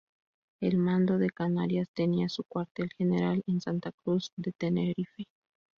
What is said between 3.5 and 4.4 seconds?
Santa Cruz